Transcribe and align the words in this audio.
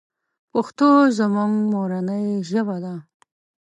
پښتو 0.51 0.89
زمونږ 1.17 1.53
مورنۍ 1.71 2.27
ژبه 2.49 2.77
ده. 2.83 2.95